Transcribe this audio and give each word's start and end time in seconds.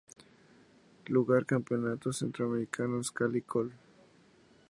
Lugar 1.09 1.45
Campeonato 1.45 2.11
Centroamericanos 2.11 3.11
Cali, 3.11 3.43
Col. 3.43 3.71